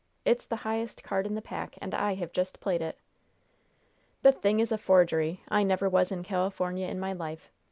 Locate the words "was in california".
5.87-6.87